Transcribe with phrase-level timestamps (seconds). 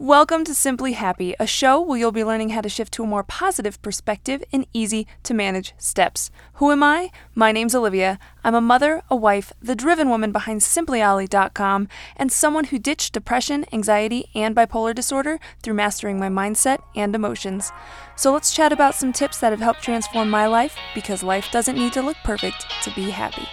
[0.00, 3.06] Welcome to Simply Happy, a show where you'll be learning how to shift to a
[3.06, 6.30] more positive perspective in easy to manage steps.
[6.54, 7.10] Who am I?
[7.34, 8.20] My name's Olivia.
[8.44, 13.66] I'm a mother, a wife, the driven woman behind simplyolly.com, and someone who ditched depression,
[13.72, 17.72] anxiety, and bipolar disorder through mastering my mindset and emotions.
[18.14, 21.74] So let's chat about some tips that have helped transform my life because life doesn't
[21.74, 23.48] need to look perfect to be happy.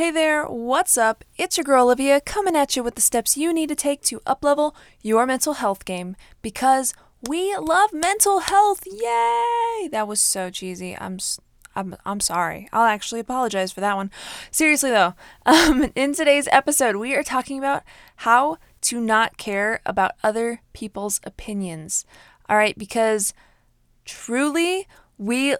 [0.00, 1.26] Hey there, what's up?
[1.36, 4.20] It's your girl Olivia coming at you with the steps you need to take to
[4.20, 6.94] uplevel your mental health game because
[7.28, 8.82] we love mental health.
[8.86, 9.88] Yay!
[9.92, 10.96] That was so cheesy.
[10.96, 11.18] I'm
[11.76, 12.66] I'm I'm sorry.
[12.72, 14.10] I'll actually apologize for that one.
[14.50, 15.12] Seriously though,
[15.44, 17.82] um, in today's episode, we are talking about
[18.16, 22.06] how to not care about other people's opinions.
[22.48, 23.34] All right, because
[24.06, 25.56] truly we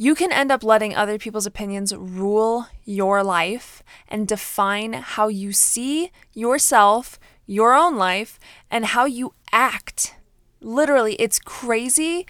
[0.00, 5.52] you can end up letting other people's opinions rule your life and define how you
[5.52, 8.38] see yourself, your own life,
[8.70, 10.14] and how you act.
[10.60, 12.26] Literally, it's crazy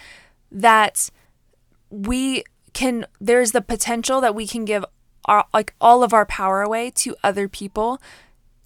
[0.50, 1.10] that
[1.90, 4.84] we can, there's the potential that we can give
[5.26, 8.00] our, like all of our power away to other people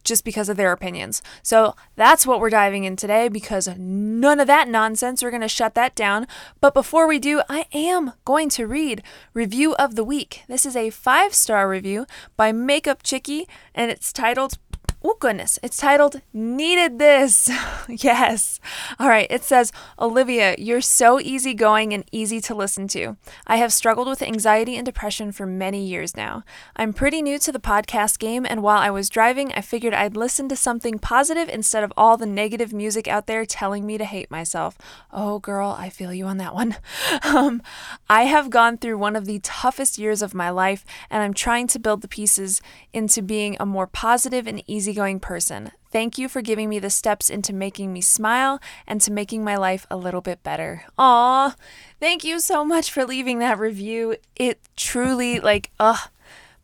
[0.05, 1.23] just because of their opinions.
[1.43, 5.23] So that's what we're diving in today because none of that nonsense.
[5.23, 6.27] We're going to shut that down.
[6.61, 9.03] But before we do, I am going to read
[9.35, 10.43] Review of the Week.
[10.49, 14.59] This is a five star review by Makeup Chickie and it's titled
[15.05, 15.59] Oh, goodness.
[15.65, 17.51] It's titled Needed This.
[17.89, 18.61] yes.
[19.01, 19.27] All right.
[19.31, 23.17] It says, Olivia, you're so easygoing and easy to listen to.
[23.45, 26.45] I have struggled with anxiety and depression for many years now.
[26.77, 30.17] I'm pretty new to the podcast game, and while I was driving, I figured I'd
[30.17, 34.05] listen to something positive instead of all the negative music out there telling me to
[34.05, 34.79] hate myself.
[35.13, 36.77] Oh, girl, I feel you on that one.
[37.25, 37.61] um,
[38.09, 41.67] I have gone through one of the toughest years of my life, and I'm trying
[41.69, 45.73] to build the pieces into being a more positive and easy easygoing person.
[45.91, 49.57] Thank you for giving me the steps into making me smile and to making my
[49.57, 50.85] life a little bit better.
[50.99, 51.55] Aw,
[51.99, 54.17] thank you so much for leaving that review.
[54.37, 56.11] It truly, like, ugh,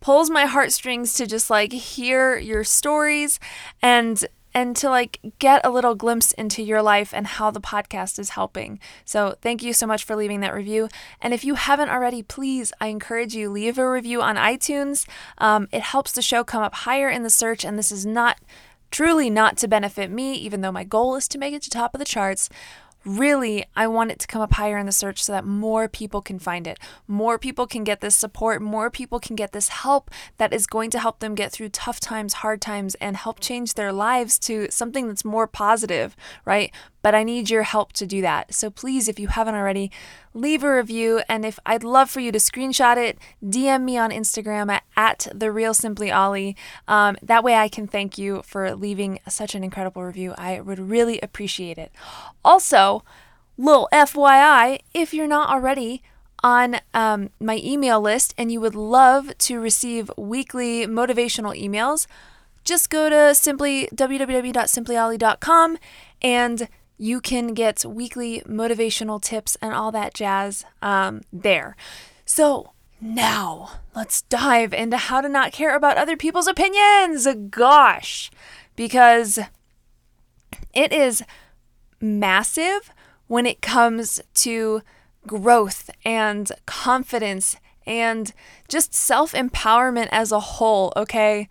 [0.00, 3.40] pulls my heartstrings to just like hear your stories
[3.82, 8.18] and and to like get a little glimpse into your life and how the podcast
[8.18, 8.80] is helping.
[9.04, 10.88] So, thank you so much for leaving that review.
[11.20, 15.06] And if you haven't already, please, I encourage you leave a review on iTunes.
[15.38, 18.38] Um, it helps the show come up higher in the search, and this is not
[18.90, 21.94] truly not to benefit me, even though my goal is to make it to top
[21.94, 22.48] of the charts
[23.04, 26.20] really, I want it to come up higher in the search so that more people
[26.20, 26.78] can find it.
[27.06, 28.60] More people can get this support.
[28.60, 32.00] More people can get this help that is going to help them get through tough
[32.00, 36.72] times, hard times, and help change their lives to something that's more positive, right?
[37.08, 38.52] But I need your help to do that.
[38.52, 39.90] So please, if you haven't already,
[40.34, 41.22] leave a review.
[41.26, 45.26] And if I'd love for you to screenshot it, DM me on Instagram at, at
[45.34, 46.54] the real simply Ollie.
[46.86, 50.34] Um, that way I can thank you for leaving such an incredible review.
[50.36, 51.92] I would really appreciate it.
[52.44, 53.02] Also,
[53.56, 56.02] little FYI, if you're not already,
[56.44, 62.06] on um, my email list and you would love to receive weekly motivational emails,
[62.64, 65.78] just go to simply www.simplyolly.com
[66.20, 71.76] and you can get weekly motivational tips and all that jazz um, there.
[72.26, 77.26] So, now let's dive into how to not care about other people's opinions.
[77.50, 78.30] Gosh,
[78.74, 79.38] because
[80.74, 81.22] it is
[82.00, 82.90] massive
[83.28, 84.82] when it comes to
[85.26, 87.56] growth and confidence
[87.86, 88.32] and
[88.68, 91.48] just self empowerment as a whole, okay?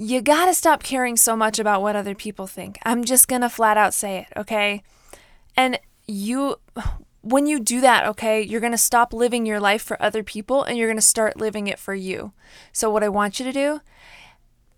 [0.00, 2.78] You gotta stop caring so much about what other people think.
[2.86, 4.82] I'm just gonna flat out say it, okay?
[5.54, 6.56] And you,
[7.20, 10.78] when you do that, okay, you're gonna stop living your life for other people and
[10.78, 12.32] you're gonna start living it for you.
[12.72, 13.80] So, what I want you to do,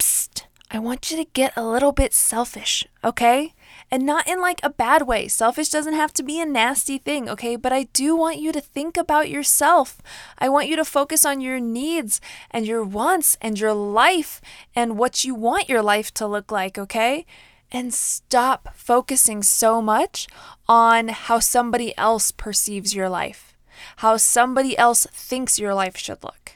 [0.00, 3.54] psst, I want you to get a little bit selfish, okay?
[3.90, 5.28] And not in like a bad way.
[5.28, 7.56] Selfish doesn't have to be a nasty thing, okay?
[7.56, 10.00] But I do want you to think about yourself.
[10.38, 12.20] I want you to focus on your needs
[12.50, 14.40] and your wants and your life
[14.74, 17.26] and what you want your life to look like, okay?
[17.70, 20.26] And stop focusing so much
[20.66, 23.54] on how somebody else perceives your life,
[23.96, 26.54] how somebody else thinks your life should look,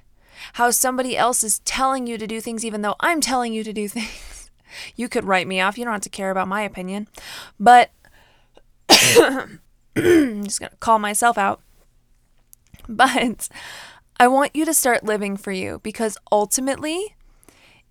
[0.54, 3.72] how somebody else is telling you to do things even though I'm telling you to
[3.72, 4.35] do things.
[4.94, 5.78] You could write me off.
[5.78, 7.08] You don't have to care about my opinion.
[7.58, 7.90] But
[8.88, 9.60] I'm
[10.44, 11.60] just going to call myself out.
[12.88, 13.48] But
[14.18, 17.16] I want you to start living for you because ultimately,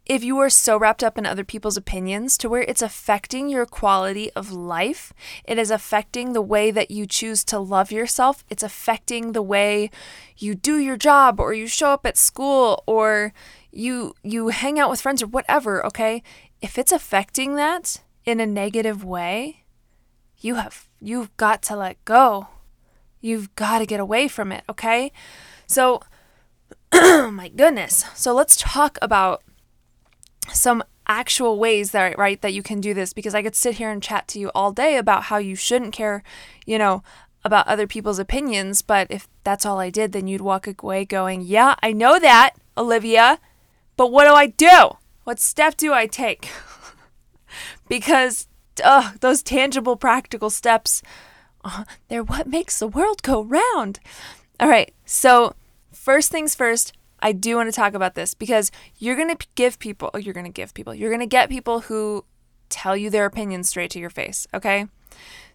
[0.06, 3.66] if you are so wrapped up in other people's opinions to where it's affecting your
[3.66, 5.14] quality of life,
[5.46, 9.90] it is affecting the way that you choose to love yourself, it's affecting the way
[10.38, 13.34] you do your job or you show up at school or
[13.72, 16.22] you you hang out with friends or whatever, okay?
[16.66, 19.66] If it's affecting that in a negative way,
[20.40, 22.48] you have you've got to let go.
[23.22, 25.12] You've got to get away from it, okay?
[25.68, 26.02] So
[26.92, 28.06] my goodness.
[28.16, 29.44] So let's talk about
[30.52, 33.92] some actual ways that right that you can do this because I could sit here
[33.92, 36.24] and chat to you all day about how you shouldn't care,
[36.66, 37.04] you know,
[37.44, 41.44] about other people's opinions, but if that's all I did, then you'd walk away going,
[41.44, 43.38] "Yeah, I know that, Olivia,
[43.98, 44.98] but what do I do?
[45.26, 46.50] What step do I take?"
[47.90, 48.48] because
[48.84, 51.02] uh, those tangible practical steps
[51.66, 54.00] uh, they're what makes the world go round.
[54.60, 54.94] All right.
[55.04, 55.56] So,
[55.92, 59.80] first things first, I do want to talk about this because you're going to give
[59.80, 62.24] people, oh, you're going to give people, you're going to get people who
[62.70, 64.86] tell you their opinions straight to your face, okay?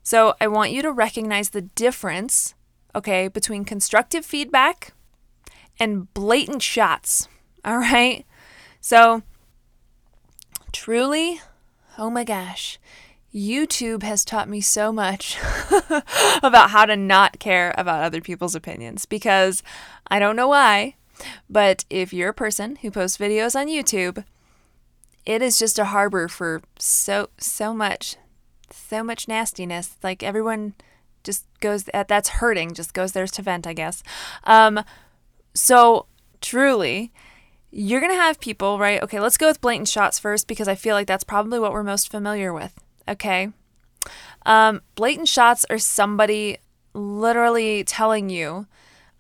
[0.03, 2.55] So I want you to recognize the difference,
[2.95, 4.93] okay, between constructive feedback
[5.79, 7.29] and blatant shots,
[7.65, 8.27] all right?
[8.81, 9.23] So
[10.81, 11.39] truly,
[11.99, 12.79] oh my gosh,
[13.35, 15.37] YouTube has taught me so much
[16.43, 19.63] about how to not care about other people's opinions because
[20.07, 20.95] I don't know why,
[21.51, 24.25] but if you're a person who posts videos on YouTube,
[25.27, 28.17] it is just a harbor for so so much
[28.71, 29.99] so much nastiness.
[30.03, 30.73] Like everyone
[31.23, 34.03] just goes that's hurting, just goes there to vent, I guess.
[34.45, 34.83] Um
[35.53, 36.07] so
[36.41, 37.13] truly
[37.71, 39.03] you're going to have people, right?
[39.03, 41.85] Okay, let's go with blatant shots first because I feel like that's probably what we're
[41.85, 42.75] most familiar with.
[43.09, 43.51] Okay.
[44.47, 46.59] Um, blatant shots are somebody
[46.95, 48.67] literally telling you,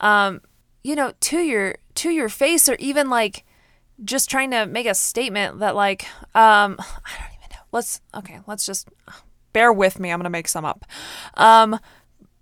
[0.00, 0.41] um,
[0.82, 3.44] you know, to your to your face or even like
[4.02, 6.05] just trying to make a statement that like
[6.35, 7.62] um I don't even know.
[7.70, 8.88] Let's okay, let's just
[9.52, 10.11] bear with me.
[10.11, 10.87] I'm to make some up.
[11.35, 11.79] Um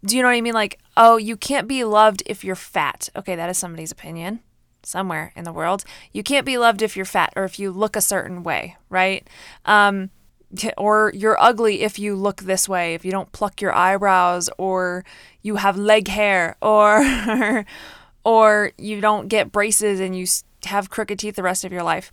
[0.05, 3.09] do you know what I mean like oh, you can't be loved if you're fat.
[3.17, 4.41] Okay, that is somebody's opinion
[4.89, 5.85] somewhere in the world.
[6.13, 9.29] You can't be loved if you're fat or if you look a certain way, right?
[9.65, 10.11] Um
[10.79, 15.05] or you're ugly if you look this way, if you don't pluck your eyebrows or
[15.43, 17.67] you have leg hair or
[18.25, 20.27] or you don't get braces and you
[20.65, 22.11] have crooked teeth the rest of your life.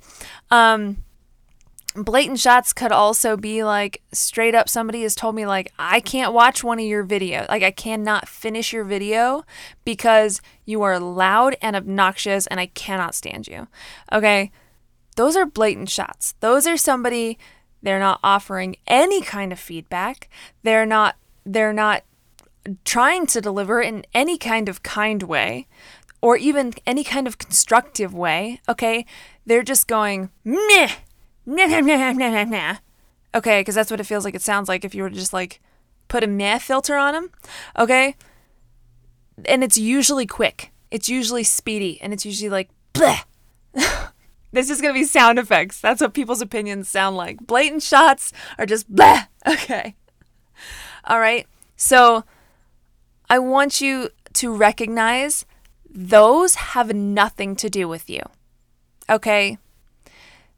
[0.51, 1.03] Um,
[1.95, 6.33] blatant shots could also be like straight up somebody has told me like I can't
[6.33, 7.47] watch one of your videos.
[7.49, 9.43] Like I cannot finish your video
[9.83, 13.67] because you are loud and obnoxious and I cannot stand you.
[14.11, 14.51] Okay?
[15.15, 16.35] Those are blatant shots.
[16.41, 17.37] Those are somebody
[17.81, 20.29] they're not offering any kind of feedback.
[20.63, 21.15] They're not
[21.45, 22.03] they're not
[22.83, 25.67] trying to deliver in any kind of kind way
[26.21, 29.05] or even any kind of constructive way, okay?
[29.45, 30.89] They're just going, meh,
[31.45, 32.75] nah, nah, nah, nah, nah.
[33.33, 35.33] Okay, because that's what it feels like it sounds like if you were to just
[35.33, 35.61] like
[36.07, 37.31] put a meh filter on them,
[37.77, 38.15] okay?
[39.45, 43.23] And it's usually quick, it's usually speedy, and it's usually like, bleh.
[44.51, 45.81] this is gonna be sound effects.
[45.81, 47.45] That's what people's opinions sound like.
[47.45, 49.27] Blatant shots are just bleh.
[49.47, 49.93] Okay.
[51.03, 51.45] All right.
[51.75, 52.23] So
[53.29, 55.45] I want you to recognize
[55.87, 58.21] those have nothing to do with you.
[59.09, 59.59] Okay?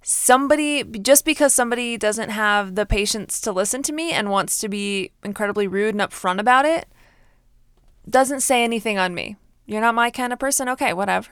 [0.09, 4.69] Somebody, just because somebody doesn't have the patience to listen to me and wants to
[4.69, 6.87] be incredibly rude and upfront about it,
[8.09, 9.35] doesn't say anything on me.
[9.65, 10.69] You're not my kind of person?
[10.69, 11.27] Okay, whatever.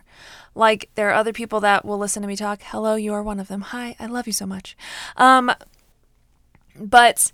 [0.55, 2.63] Like, there are other people that will listen to me talk.
[2.63, 3.61] Hello, you are one of them.
[3.61, 4.75] Hi, I love you so much.
[5.15, 5.53] Um,
[6.77, 7.31] but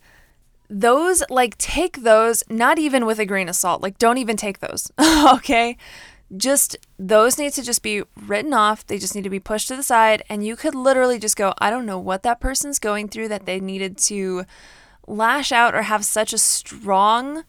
[0.70, 3.82] those, like, take those not even with a grain of salt.
[3.82, 4.92] Like, don't even take those.
[5.34, 5.76] okay?
[6.38, 8.86] Just those need to just be written off.
[8.86, 10.24] They just need to be pushed to the side.
[10.30, 13.46] And you could literally just go, I don't know what that person's going through that
[13.46, 14.46] they needed to
[15.08, 17.44] lash out or have such a strong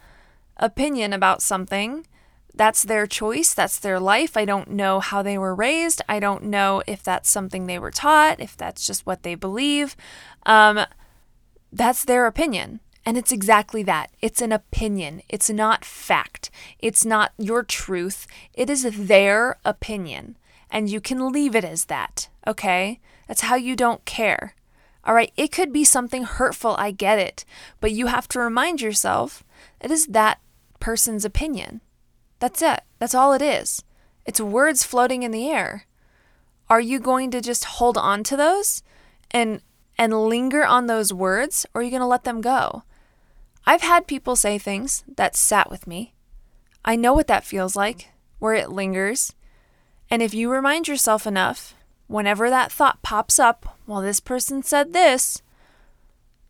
[0.56, 2.06] opinion about something.
[2.54, 3.54] That's their choice.
[3.54, 4.36] That's their life.
[4.36, 6.02] I don't know how they were raised.
[6.08, 9.96] I don't know if that's something they were taught, if that's just what they believe.
[10.44, 10.84] Um,
[11.72, 12.80] that's their opinion.
[13.04, 14.10] And it's exactly that.
[14.20, 15.22] It's an opinion.
[15.28, 16.50] It's not fact.
[16.78, 18.26] It's not your truth.
[18.54, 20.36] It is their opinion.
[20.70, 23.00] And you can leave it as that, okay?
[23.26, 24.54] That's how you don't care.
[25.04, 27.44] All right, it could be something hurtful, I get it.
[27.80, 29.42] But you have to remind yourself
[29.80, 30.40] it is that
[30.78, 31.80] person's opinion.
[32.38, 32.82] That's it.
[32.98, 33.82] That's all it is.
[34.24, 35.86] It's words floating in the air.
[36.70, 38.82] Are you going to just hold on to those
[39.30, 39.60] and
[39.98, 42.82] and linger on those words or are you going to let them go?
[43.64, 46.14] I've had people say things that sat with me.
[46.84, 49.34] I know what that feels like, where it lingers.
[50.10, 51.74] And if you remind yourself enough,
[52.08, 55.42] whenever that thought pops up, well, this person said this,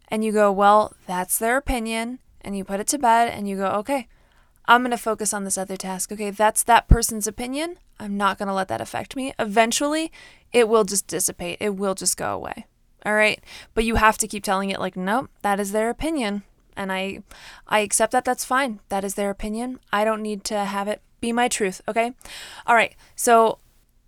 [0.09, 3.57] and you go, well, that's their opinion, and you put it to bed and you
[3.57, 4.09] go, okay,
[4.67, 6.13] I'm going to focus on this other task.
[6.13, 7.79] Okay, that's that person's opinion.
[7.99, 9.33] I'm not going to let that affect me.
[9.39, 10.13] Eventually,
[10.53, 12.67] it will just dissipate, it will just go away.
[13.05, 13.43] All right.
[13.75, 16.43] But you have to keep telling it, like, nope, that is their opinion.
[16.77, 17.23] And I,
[17.69, 18.25] I accept that.
[18.25, 18.81] That's fine.
[18.89, 19.79] That is their opinion.
[19.93, 21.81] I don't need to have it be my truth.
[21.87, 22.13] Okay.
[22.67, 22.95] All right.
[23.15, 23.59] So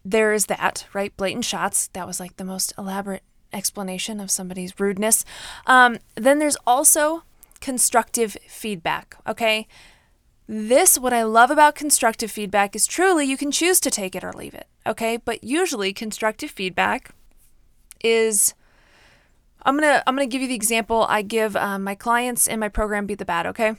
[0.05, 1.17] there is that, right?
[1.17, 1.89] Blatant shots.
[1.89, 5.25] That was like the most elaborate explanation of somebody's rudeness.
[5.67, 7.23] Um, then there's also
[7.61, 9.17] constructive feedback.
[9.27, 9.67] Okay.
[10.47, 14.25] This, what I love about constructive feedback is truly you can choose to take it
[14.25, 14.67] or leave it.
[14.87, 15.17] Okay.
[15.17, 17.11] But usually constructive feedback
[18.03, 18.55] is.
[19.65, 22.69] I'm gonna I'm gonna give you the example I give um, my clients in my
[22.69, 23.47] program Beat the Bad.
[23.47, 23.75] Okay,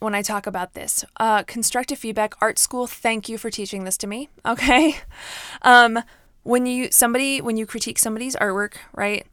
[0.00, 2.86] when I talk about this, uh, constructive feedback, art school.
[2.86, 4.28] Thank you for teaching this to me.
[4.46, 4.96] Okay,
[5.62, 6.02] um,
[6.42, 9.26] when you somebody when you critique somebody's artwork, right?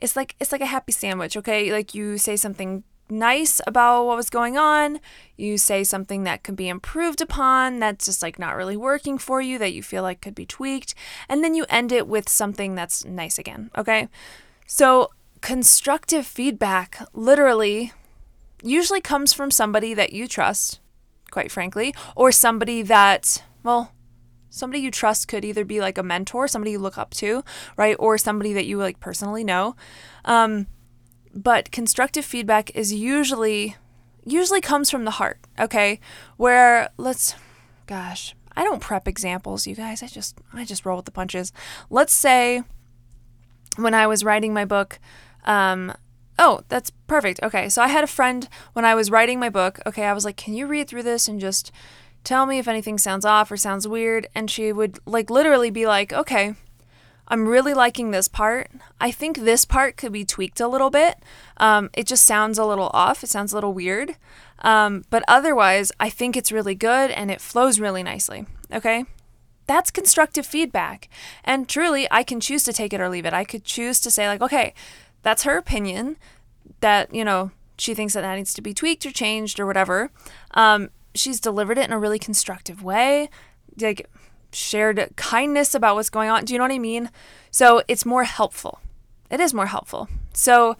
[0.00, 1.36] It's like it's like a happy sandwich.
[1.36, 5.00] Okay, like you say something nice about what was going on.
[5.36, 9.40] You say something that could be improved upon, that's just like not really working for
[9.40, 10.94] you, that you feel like could be tweaked.
[11.28, 13.70] And then you end it with something that's nice again.
[13.76, 14.08] Okay.
[14.66, 17.92] So, constructive feedback literally
[18.62, 20.80] usually comes from somebody that you trust,
[21.30, 23.92] quite frankly, or somebody that, well,
[24.48, 27.44] somebody you trust could either be like a mentor, somebody you look up to,
[27.76, 27.96] right?
[27.98, 29.76] Or somebody that you like personally know.
[30.24, 30.66] Um,
[31.34, 33.76] but constructive feedback is usually
[34.26, 36.00] usually comes from the heart, okay?
[36.36, 37.34] Where let's
[37.86, 40.02] gosh, I don't prep examples, you guys.
[40.02, 41.52] I just I just roll with the punches.
[41.90, 42.62] Let's say
[43.76, 44.98] when I was writing my book,
[45.44, 45.92] um,
[46.38, 47.40] oh, that's perfect.
[47.42, 49.80] Okay, so I had a friend when I was writing my book.
[49.86, 51.70] Okay, I was like, can you read through this and just
[52.22, 54.28] tell me if anything sounds off or sounds weird?
[54.34, 56.54] And she would like literally be like, okay,
[57.28, 58.70] I'm really liking this part.
[59.00, 61.18] I think this part could be tweaked a little bit.
[61.56, 63.24] Um, it just sounds a little off.
[63.24, 64.16] It sounds a little weird.
[64.60, 68.46] Um, but otherwise, I think it's really good and it flows really nicely.
[68.72, 69.04] Okay?
[69.66, 71.08] That's constructive feedback.
[71.44, 73.32] And truly, I can choose to take it or leave it.
[73.32, 74.74] I could choose to say, like, okay,
[75.22, 76.16] that's her opinion
[76.80, 80.10] that, you know, she thinks that that needs to be tweaked or changed or whatever.
[80.52, 83.30] Um, she's delivered it in a really constructive way.
[83.80, 84.08] Like,
[84.52, 86.44] shared kindness about what's going on.
[86.44, 87.10] Do you know what I mean?
[87.50, 88.80] So it's more helpful.
[89.30, 90.08] It is more helpful.
[90.32, 90.76] So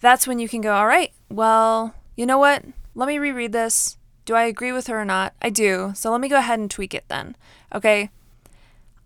[0.00, 2.64] that's when you can go, all right, well, you know what?
[2.94, 3.96] Let me reread this.
[4.30, 5.34] Do I agree with her or not?
[5.42, 5.90] I do.
[5.96, 7.34] So let me go ahead and tweak it then.
[7.74, 8.10] Okay.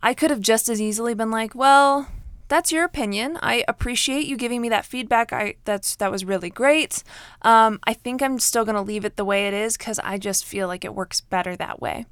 [0.02, 2.08] I could have just as easily been like, well,
[2.48, 3.38] that's your opinion.
[3.40, 5.32] I appreciate you giving me that feedback.
[5.32, 7.02] I that's that was really great.
[7.40, 10.44] Um, I think I'm still gonna leave it the way it is because I just
[10.44, 12.04] feel like it works better that way.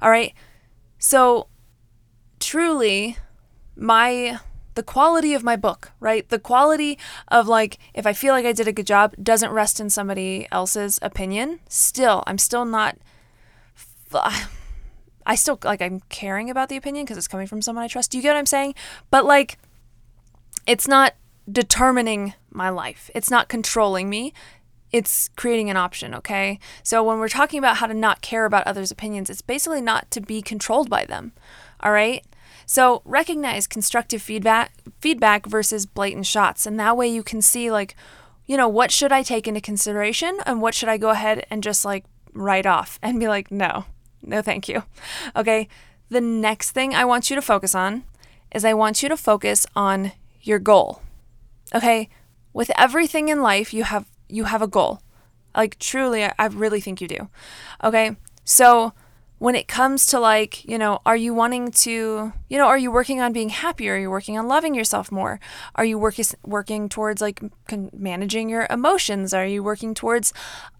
[0.00, 0.32] All right.
[0.98, 1.48] So
[2.40, 3.18] truly
[3.76, 4.40] my
[4.74, 6.28] the quality of my book, right?
[6.28, 9.80] The quality of like if I feel like I did a good job doesn't rest
[9.80, 11.60] in somebody else's opinion.
[11.68, 12.98] Still, I'm still not
[15.26, 18.10] I still like I'm caring about the opinion because it's coming from someone I trust.
[18.10, 18.74] Do you get what I'm saying?
[19.10, 19.58] But like
[20.66, 21.14] it's not
[21.50, 23.10] determining my life.
[23.14, 24.32] It's not controlling me
[24.94, 26.60] it's creating an option, okay?
[26.84, 30.08] So when we're talking about how to not care about others' opinions, it's basically not
[30.12, 31.32] to be controlled by them.
[31.80, 32.24] All right?
[32.66, 37.94] So recognize constructive feedback feedback versus blatant shots and that way you can see like
[38.46, 41.62] you know, what should I take into consideration and what should I go ahead and
[41.62, 43.86] just like write off and be like, "No.
[44.22, 44.82] No, thank you."
[45.34, 45.68] Okay?
[46.10, 48.04] The next thing I want you to focus on
[48.54, 51.00] is I want you to focus on your goal.
[51.74, 52.08] Okay?
[52.52, 55.00] With everything in life, you have you have a goal.
[55.56, 57.28] Like, truly, I, really think you do.
[57.82, 58.16] Okay.
[58.44, 58.92] So,
[59.44, 62.90] when it comes to like, you know, are you wanting to, you know, are you
[62.90, 63.92] working on being happier?
[63.92, 65.38] Are you working on loving yourself more?
[65.74, 69.34] Are you working working towards like con- managing your emotions?
[69.34, 70.32] Are you working towards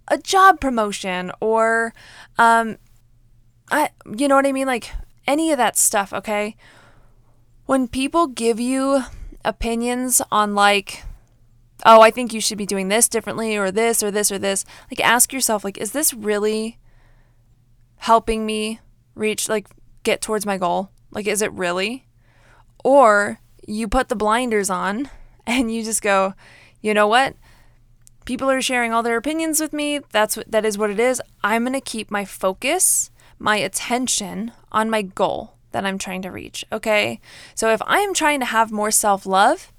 [0.09, 1.93] a job promotion or
[2.39, 2.79] um
[3.71, 4.91] I you know what I mean like
[5.27, 6.57] any of that stuff, okay?
[7.67, 9.03] When people give you
[9.45, 11.05] opinions on like
[11.85, 14.65] oh, I think you should be doing this differently or this or this or this.
[14.91, 16.79] Like ask yourself like is this really
[17.99, 18.81] helping me
[19.15, 19.69] reach like
[20.03, 20.91] get towards my goal?
[21.11, 22.07] Like is it really?
[22.85, 25.09] Or you put the blinders on
[25.47, 26.35] and you just go,
[26.81, 27.35] "You know what?
[28.25, 30.01] People are sharing all their opinions with me.
[30.11, 31.21] That's what that is what it is.
[31.43, 36.31] I'm going to keep my focus, my attention on my goal that I'm trying to
[36.31, 37.21] reach, okay?
[37.55, 39.73] So if I'm trying to have more self-love,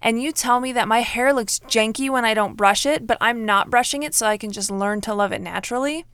[0.00, 3.18] and you tell me that my hair looks janky when I don't brush it, but
[3.20, 6.04] I'm not brushing it so I can just learn to love it naturally,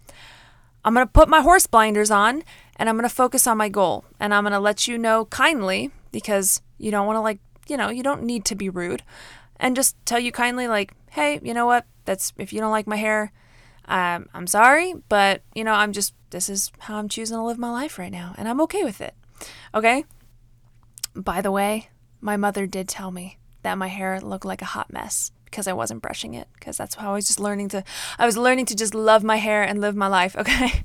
[0.89, 2.43] I'm going to put my horse blinders on
[2.77, 4.07] and I'm going to focus on my goal.
[4.19, 7.77] And I'm going to let you know kindly, because you don't want to like, you
[7.77, 9.03] know, you don't need to be rude
[9.61, 11.85] and just tell you kindly like, "Hey, you know what?
[12.07, 13.33] That's if you don't like my hair,
[13.85, 17.59] um, I'm sorry, but you know, I'm just this is how I'm choosing to live
[17.59, 19.15] my life right now, and I'm okay with it."
[19.75, 20.07] Okay?
[21.15, 21.91] By the way,
[22.23, 25.73] my mother did tell me that my hair looked like a hot mess because I
[25.73, 27.85] wasn't brushing it because that's how I was just learning to
[28.19, 30.85] I was learning to just love my hair and live my life, okay?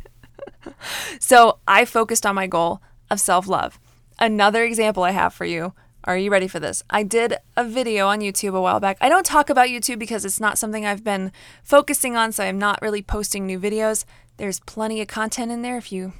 [1.20, 3.79] so, I focused on my goal of self-love.
[4.20, 5.74] Another example I have for you.
[6.05, 6.84] Are you ready for this?
[6.89, 8.98] I did a video on YouTube a while back.
[9.00, 11.32] I don't talk about YouTube because it's not something I've been
[11.63, 14.03] focusing on, so I'm not really posting new videos.
[14.38, 15.77] There's plenty of content in there.
[15.77, 16.13] If you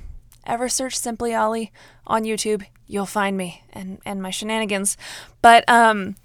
[0.46, 1.72] ever search Simply Ollie
[2.08, 4.96] on YouTube, you'll find me and, and my shenanigans.
[5.42, 6.16] But um,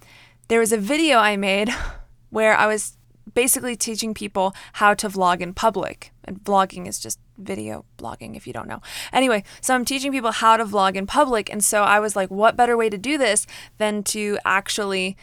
[0.47, 1.71] there was a video I made
[2.31, 2.97] where I was
[3.35, 6.13] basically teaching people how to vlog in public.
[6.25, 8.81] And vlogging is just video blogging if you don't know.
[9.13, 11.51] Anyway, so I'm teaching people how to vlog in public.
[11.51, 13.47] And so I was like, what better way to do this
[13.79, 15.17] than to actually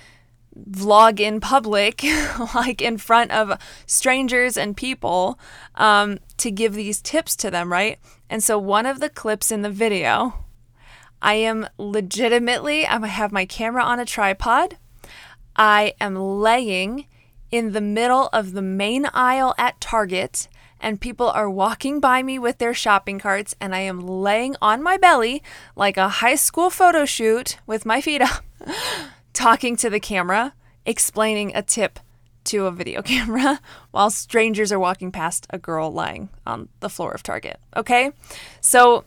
[0.70, 2.04] vlog in public,
[2.56, 5.38] like in front of strangers and people,
[5.76, 8.00] um, to give these tips to them, right?
[8.30, 10.46] And so one of the clips in the video,
[11.22, 14.78] I am legitimately, I have my camera on a tripod.
[15.56, 17.06] I am laying
[17.52, 20.48] in the middle of the main aisle at Target,
[20.80, 24.84] and people are walking by me with their shopping carts, and I am laying on
[24.84, 25.42] my belly
[25.76, 28.44] like a high school photo shoot with my feet up,
[29.34, 30.54] talking to the camera,
[30.86, 32.00] explaining a tip
[32.46, 33.60] to a video camera
[33.92, 37.60] while strangers are walking past a girl lying on the floor of Target.
[37.76, 38.12] Okay?
[38.62, 39.06] So,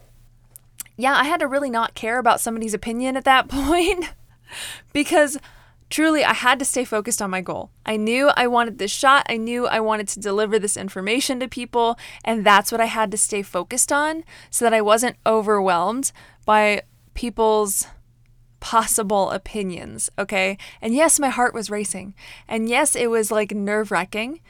[0.96, 4.12] yeah, I had to really not care about somebody's opinion at that point
[4.92, 5.38] because
[5.90, 7.70] truly I had to stay focused on my goal.
[7.86, 11.48] I knew I wanted this shot, I knew I wanted to deliver this information to
[11.48, 16.12] people, and that's what I had to stay focused on so that I wasn't overwhelmed
[16.44, 16.82] by
[17.14, 17.86] people's
[18.60, 20.58] possible opinions, okay?
[20.80, 22.14] And yes, my heart was racing.
[22.46, 24.40] And yes, it was like nerve wracking.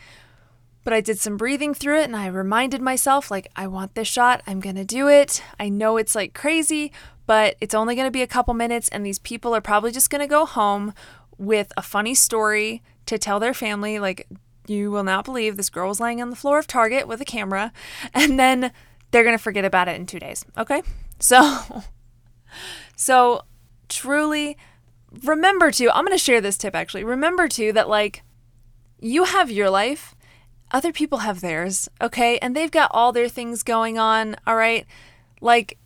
[0.85, 4.09] But I did some breathing through it and I reminded myself, like, I want this
[4.09, 4.43] shot.
[4.47, 5.43] I'm going to do it.
[5.61, 6.93] I know it's like crazy,
[7.27, 8.89] but it's only going to be a couple minutes.
[8.89, 10.95] And these people are probably just going to go home
[11.39, 14.27] with a funny story to tell their family, like,
[14.67, 17.25] you will not believe this girl was laying on the floor of Target with a
[17.25, 17.73] camera,
[18.15, 18.73] and then
[19.11, 20.45] they're going to forget about it in two days.
[20.57, 20.83] Okay?
[21.21, 21.83] So,
[22.95, 23.43] so
[23.89, 24.57] truly
[25.25, 27.03] remember to, I'm going to share this tip actually.
[27.03, 28.23] Remember to that, like,
[29.01, 30.15] you have your life,
[30.71, 32.39] other people have theirs, okay?
[32.39, 34.87] And they've got all their things going on, all right?
[35.41, 35.79] Like,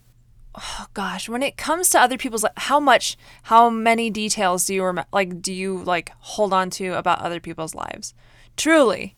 [0.55, 4.85] oh gosh, when it comes to other people's how much how many details do you
[4.85, 8.15] rem- like do you like hold on to about other people's lives?
[8.57, 9.17] Truly.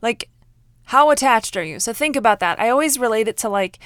[0.00, 0.28] Like
[0.84, 1.80] how attached are you?
[1.80, 2.60] So think about that.
[2.60, 3.78] I always relate it to like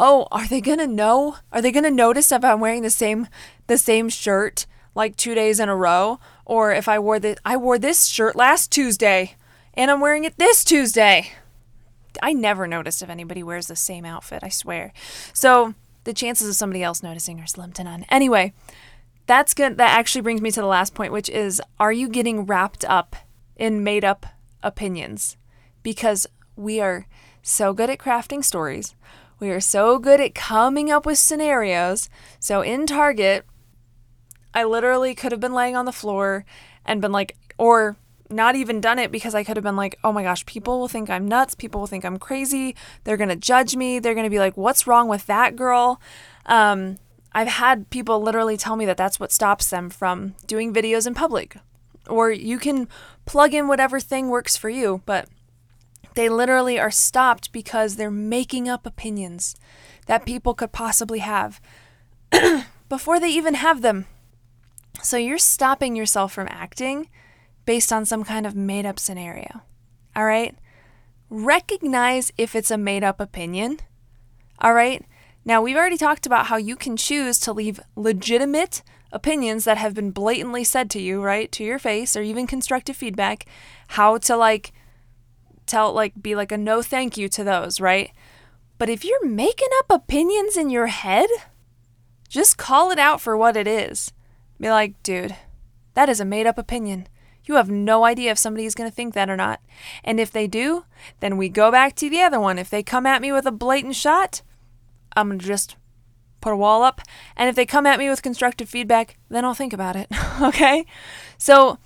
[0.00, 1.36] oh, are they going to know?
[1.50, 3.26] Are they going to notice if I'm wearing the same
[3.66, 7.56] the same shirt like 2 days in a row or if I wore the I
[7.56, 9.36] wore this shirt last Tuesday
[9.74, 11.32] and I'm wearing it this Tuesday?
[12.22, 14.92] I never noticed if anybody wears the same outfit, I swear.
[15.32, 15.74] So,
[16.08, 18.06] the chances of somebody else noticing are slim to none.
[18.08, 18.54] Anyway,
[19.26, 19.76] that's good.
[19.76, 23.14] That actually brings me to the last point, which is are you getting wrapped up
[23.56, 24.24] in made up
[24.62, 25.36] opinions?
[25.82, 27.06] Because we are
[27.42, 28.94] so good at crafting stories.
[29.38, 32.08] We are so good at coming up with scenarios.
[32.40, 33.44] So in Target,
[34.54, 36.46] I literally could have been laying on the floor
[36.86, 37.98] and been like, or
[38.30, 40.88] not even done it because I could have been like, oh my gosh, people will
[40.88, 41.54] think I'm nuts.
[41.54, 42.74] People will think I'm crazy.
[43.04, 43.98] They're going to judge me.
[43.98, 46.00] They're going to be like, what's wrong with that girl?
[46.46, 46.98] Um,
[47.32, 51.14] I've had people literally tell me that that's what stops them from doing videos in
[51.14, 51.56] public.
[52.08, 52.88] Or you can
[53.26, 55.28] plug in whatever thing works for you, but
[56.14, 59.54] they literally are stopped because they're making up opinions
[60.06, 61.60] that people could possibly have
[62.88, 64.06] before they even have them.
[65.02, 67.08] So you're stopping yourself from acting
[67.68, 69.60] based on some kind of made up scenario.
[70.16, 70.56] All right?
[71.28, 73.80] Recognize if it's a made up opinion.
[74.58, 75.04] All right?
[75.44, 79.92] Now, we've already talked about how you can choose to leave legitimate opinions that have
[79.92, 81.52] been blatantly said to you, right?
[81.52, 83.44] To your face, or even constructive feedback,
[83.88, 84.72] how to like
[85.66, 88.12] tell, like, be like a no thank you to those, right?
[88.78, 91.28] But if you're making up opinions in your head,
[92.30, 94.10] just call it out for what it is.
[94.58, 95.36] Be like, dude,
[95.92, 97.08] that is a made up opinion.
[97.48, 99.60] You have no idea if somebody is going to think that or not.
[100.04, 100.84] And if they do,
[101.20, 102.58] then we go back to the other one.
[102.58, 104.42] If they come at me with a blatant shot,
[105.16, 105.76] I'm going to just
[106.42, 107.00] put a wall up.
[107.36, 110.08] And if they come at me with constructive feedback, then I'll think about it.
[110.42, 110.84] okay?
[111.38, 111.78] So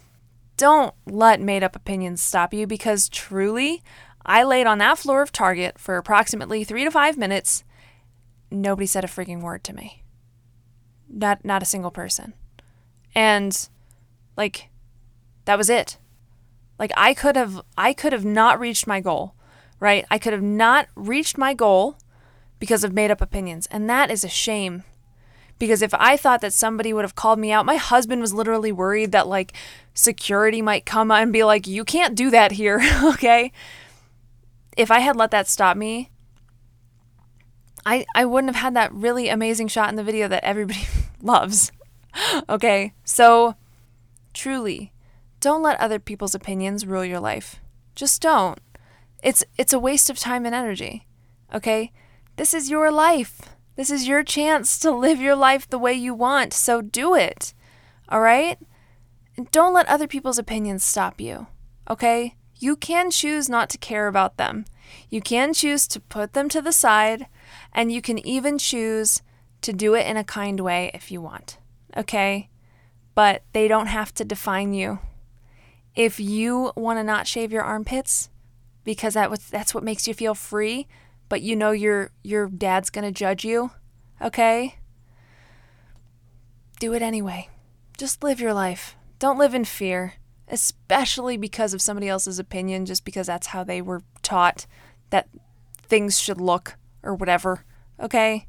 [0.57, 3.85] don't let made up opinions stop you because truly,
[4.27, 7.63] I laid on that floor of Target for approximately three to five minutes.
[8.51, 10.03] Nobody said a freaking word to me.
[11.09, 12.35] Not not a single person.
[13.15, 13.69] And
[14.37, 14.69] like
[15.45, 15.99] that was it.
[16.79, 19.35] Like I could have I could have not reached my goal,
[19.81, 20.05] right?
[20.11, 21.97] I could have not reached my goal
[22.59, 23.67] because of made up opinions.
[23.71, 24.85] And that is a shame.
[25.59, 28.73] Because if I thought that somebody would have called me out, my husband was literally
[28.73, 29.53] worried that like
[29.95, 33.53] security might come and be like, "You can't do that here." okay?
[34.77, 36.11] If I had let that stop me,
[37.87, 40.87] I I wouldn't have had that really amazing shot in the video that everybody
[41.23, 41.71] loves.
[42.49, 42.93] okay?
[43.05, 43.55] So
[44.35, 44.93] truly
[45.43, 47.61] don't let other people's opinions rule your life.
[47.97, 48.61] Just don't.
[49.25, 51.09] It's it's a waste of time and energy.
[51.53, 51.93] Okay?
[52.37, 53.41] This is your life.
[53.75, 56.53] This is your chance to live your life the way you want.
[56.53, 57.55] So do it.
[58.09, 58.57] All right?
[59.37, 61.49] And don't let other people's opinions stop you.
[61.91, 62.37] Okay?
[62.59, 64.65] You can choose not to care about them.
[65.11, 67.27] You can choose to put them to the side,
[67.73, 69.23] and you can even choose
[69.63, 71.59] to do it in a kind way if you want.
[71.97, 72.49] Okay?
[73.17, 75.01] But they don't have to define you.
[75.95, 78.31] If you want to not shave your armpits
[78.85, 80.89] because that was, that's what makes you feel free,
[81.29, 83.71] but you know your your dad's going to judge you,
[84.21, 84.77] okay?
[86.81, 87.49] Do it anyway.
[87.97, 88.97] Just live your life.
[89.19, 90.15] Don't live in fear,
[90.49, 94.67] especially because of somebody else's opinion just because that's how they were taught
[95.11, 95.29] that
[95.77, 97.65] things should look or whatever,
[98.01, 98.47] okay?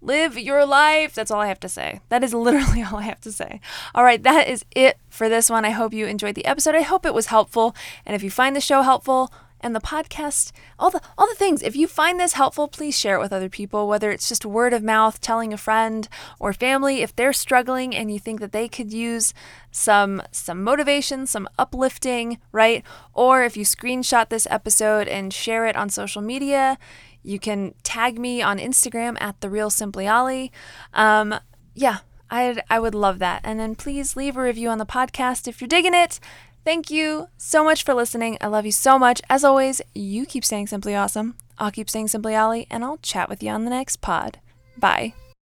[0.00, 1.14] Live your life.
[1.14, 2.00] That's all I have to say.
[2.10, 3.60] That is literally all I have to say.
[3.94, 5.64] All right, that is it for this one.
[5.64, 6.74] I hope you enjoyed the episode.
[6.74, 7.76] I hope it was helpful.
[8.04, 11.62] And if you find the show helpful, and the podcast, all the all the things.
[11.62, 14.72] If you find this helpful, please share it with other people, whether it's just word
[14.72, 16.08] of mouth, telling a friend
[16.40, 19.32] or family if they're struggling and you think that they could use
[19.70, 22.84] some some motivation, some uplifting, right?
[23.14, 26.76] Or if you screenshot this episode and share it on social media,
[27.22, 30.50] you can tag me on Instagram at the real simply Ollie.
[30.92, 31.36] Um,
[31.74, 31.98] yeah,
[32.32, 33.42] I I would love that.
[33.44, 36.18] And then please leave a review on the podcast if you're digging it.
[36.64, 38.38] Thank you so much for listening.
[38.40, 39.20] I love you so much.
[39.28, 41.34] As always, you keep staying simply awesome.
[41.58, 44.38] I'll keep staying simply Ollie, and I'll chat with you on the next pod.
[44.78, 45.14] Bye.